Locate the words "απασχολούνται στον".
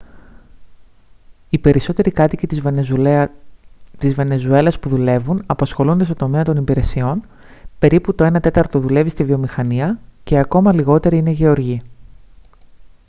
5.45-6.17